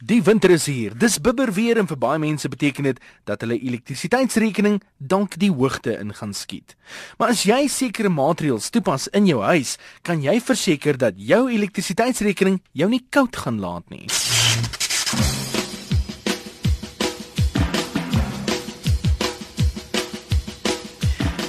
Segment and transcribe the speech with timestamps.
[0.00, 0.94] Die winter is hier.
[0.96, 5.92] Dis bibber weer en vir baie mense beteken dit dat hulle elektrisiteitsrekening dank die hoogte
[6.00, 6.72] in gaan skiet.
[7.20, 12.62] Maar as jy sekere maatreëls toepas in jou huis, kan jy verseker dat jou elektrisiteitsrekening
[12.72, 14.08] jou nie koud gaan laat nie.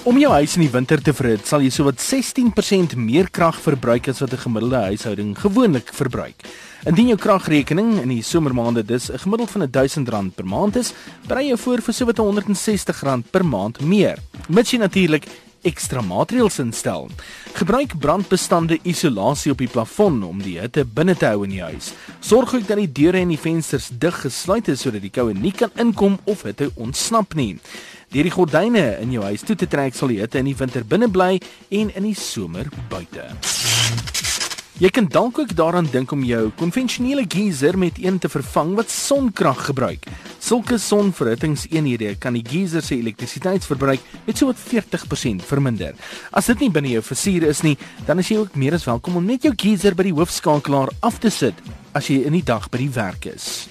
[0.00, 4.06] Om jou huis in die winter te verhit, sal jy sowat 16% meer krag verbruik
[4.08, 6.40] as wat 'n gemiddelde huishouding gewoonlik verbruik.
[6.86, 10.94] Indien jou kragrekening in die somermaande dus 'n gemiddeld van R1000 per maand is,
[11.28, 14.18] berei jy voor vir sowat R160 per maand meer.
[14.48, 15.26] Mits jy natuurlik
[15.62, 17.08] ekstra maatreëls instel.
[17.52, 21.92] Gebruik brandbestande isolasie op die plafon om die hitte binne te hou in die huis.
[22.20, 25.52] Sorg ook dat die deure en die vensters dig gesluit is sodat die koue nie
[25.52, 27.58] kan inkom of hitte ontsnap nie.
[28.10, 30.82] Deur die gordyne in jou huis toe te trek sal die hitte in die winter
[30.82, 31.36] binne bly
[31.78, 33.28] en in die somer buite.
[34.82, 38.90] Jy kan dalk ook daaraan dink om jou konvensionele geyser met een te vervang wat
[38.90, 40.10] sonkrag gebruik.
[40.42, 45.94] Sulke sonverhittingseenhede kan die geyser se elektrisiteitsverbruik met so wat 40% verminder.
[46.34, 47.76] As dit nie binne jou versuur is nie,
[48.08, 51.22] dan is jy ook meer as welkom om net jou geyser by die hoofskakelaar af
[51.22, 51.62] te sit
[51.94, 53.68] as jy in die dag by die werk is.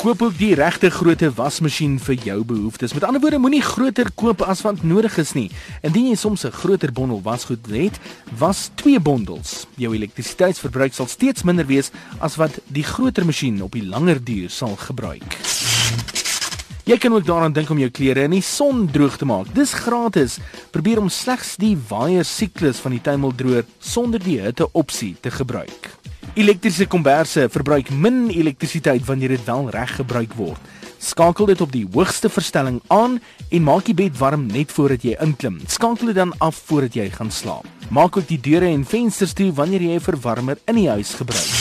[0.00, 2.94] Koop ook die regte grootte wasmasjien vir jou behoeftes.
[2.96, 5.50] Met ander woorde, moenie groter koop as wat nodig is nie.
[5.84, 8.00] Indien jy soms 'n groter bondel wasgoed het,
[8.38, 9.66] was twee bondels.
[9.76, 14.48] Jou elektrisiteitsverbruik sal steeds minder wees as wat die groter masjien op die langer duur
[14.48, 15.36] sal gebruik.
[16.84, 19.54] Jy kan ook daaraan dink om jou klere in die son droog te maak.
[19.54, 20.38] Dis gratis.
[20.70, 25.89] Probeer om slegs die waier siklus van die tuimeldroër sonder die hitte opsie te gebruik.
[26.40, 30.70] Elektriese komberse verbruik min elektrisiteit wanneer dit wel reg gebruik word.
[30.96, 33.18] Skakel dit op die hoogste verstelling aan
[33.50, 35.60] en maak die bed warm net voordat jy inklim.
[35.68, 37.68] Skakel dit dan af voordat jy gaan slaap.
[37.92, 41.59] Maak ook die deure en vensters toe wanneer jy 'n verwarmer in die huis gebruik.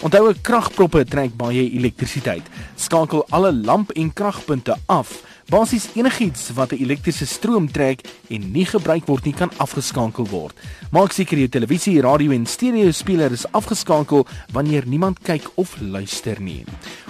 [0.00, 2.46] Onthou, kragproppe trek baie elektrisiteit.
[2.80, 5.18] Skakel alle lamp en kragpunte af.
[5.50, 10.54] Basies enigiets wat 'n elektriese stroom trek en nie gebruik word nie kan afgeskakel word.
[10.90, 16.40] Maak seker jou televisie, radio en stereo speler is afgeskakel wanneer niemand kyk of luister
[16.40, 16.64] nie.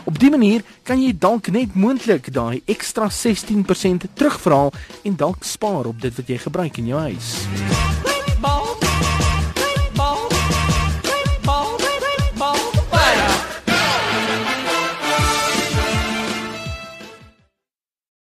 [0.05, 4.73] Op dië manier kan jy dalk net moontlik daai ekstra 16% terugverhaal
[5.05, 7.47] en dalk spaar op dit wat jy gebruik in jou huis.